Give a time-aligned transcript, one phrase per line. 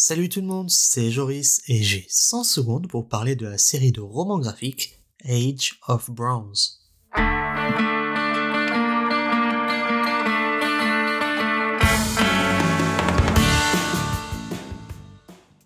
[0.00, 3.90] Salut tout le monde, c'est Joris et j'ai 100 secondes pour parler de la série
[3.90, 6.78] de romans graphiques Age of Bronze.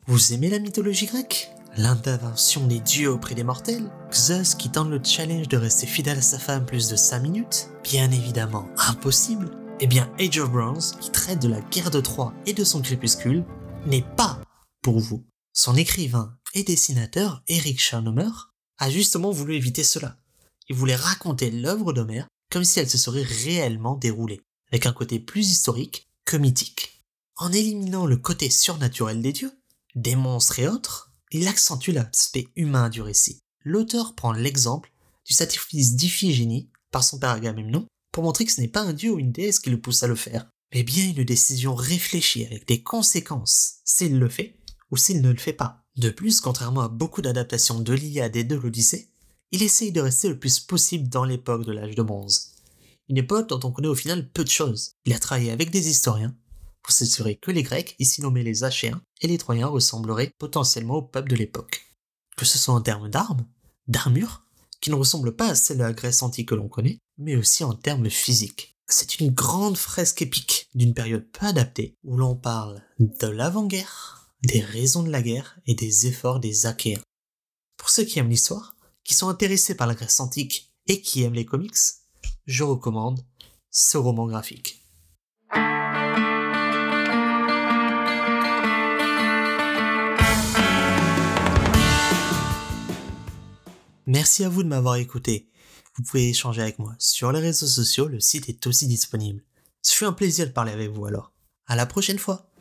[0.06, 1.51] Vous aimez la mythologie grecque?
[1.77, 3.91] L'intervention des dieux auprès des mortels?
[4.14, 7.69] Zeus qui tente le challenge de rester fidèle à sa femme plus de 5 minutes?
[7.85, 9.51] Bien évidemment impossible.
[9.80, 12.80] Eh bien Age of Bronze, qui traite de la guerre de Troie et de son
[12.80, 13.45] crépuscule,
[13.87, 14.41] n'est pas
[14.80, 15.27] pour vous.
[15.53, 18.31] Son écrivain et dessinateur, Eric Scharnomer,
[18.79, 20.18] a justement voulu éviter cela.
[20.68, 25.18] Il voulait raconter l'œuvre d'Homère comme si elle se serait réellement déroulée, avec un côté
[25.18, 27.03] plus historique que mythique.
[27.37, 29.53] En éliminant le côté surnaturel des dieux,
[29.95, 33.41] des monstres et autres, il accentue l'aspect humain du récit.
[33.64, 34.92] L'auteur prend l'exemple
[35.25, 39.12] du sacrifice d'Iphigénie par son père Agamemnon pour montrer que ce n'est pas un dieu
[39.12, 42.67] ou une déesse qui le pousse à le faire, mais bien une décision réfléchie avec
[42.67, 44.58] des conséquences s'il le fait
[44.91, 45.84] ou s'il ne le fait pas.
[45.97, 49.11] De plus, contrairement à beaucoup d'adaptations de l'Iliade et de l'Odyssée,
[49.50, 52.53] il essaye de rester le plus possible dans l'époque de l'âge de bronze.
[53.09, 54.93] Une époque dont on connaît au final peu de choses.
[55.05, 56.34] Il a travaillé avec des historiens
[56.83, 61.03] pour s'assurer que les Grecs, ici nommés les Achéens, et les Troyens ressembleraient potentiellement au
[61.03, 61.83] peuple de l'époque.
[62.37, 63.47] Que ce soit en termes d'armes,
[63.87, 64.47] d'armure,
[64.81, 67.62] qui ne ressemblent pas à celle de la Grèce antique que l'on connaît, mais aussi
[67.62, 68.72] en termes physiques.
[68.88, 74.61] C'est une grande fresque épique d'une période peu adaptée où l'on parle de l'avant-guerre, des
[74.61, 77.00] raisons de la guerre et des efforts des Achéens.
[77.77, 81.34] Pour ceux qui aiment l'histoire, qui sont intéressés par la Grèce antique et qui aiment
[81.34, 81.77] les comics,
[82.47, 83.25] je recommande
[83.70, 84.78] ce roman graphique.
[94.06, 95.52] Merci à vous de m'avoir écouté.
[95.97, 99.43] Vous pouvez échanger avec moi sur les réseaux sociaux, le site est aussi disponible.
[99.83, 101.33] Ce fut un plaisir de parler avec vous alors.
[101.67, 102.52] À la prochaine fois.